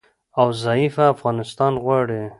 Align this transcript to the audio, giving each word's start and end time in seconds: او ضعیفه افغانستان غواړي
او 0.39 0.47
ضعیفه 0.63 1.03
افغانستان 1.13 1.73
غواړي 1.83 2.21